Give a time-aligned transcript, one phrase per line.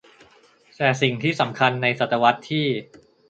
[0.77, 2.65] แต่สิ่งที่สำคัญในศตวรรษที่